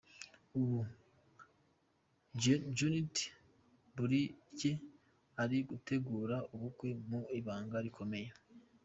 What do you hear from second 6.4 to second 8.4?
ubukwe mu ibanga rikomeye.